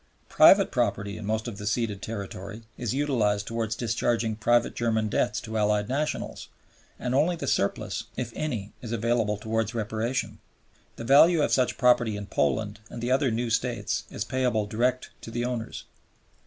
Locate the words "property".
0.71-1.15, 11.77-12.17